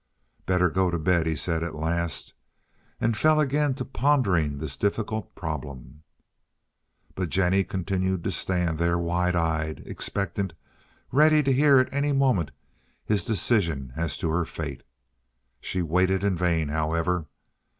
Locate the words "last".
1.75-2.33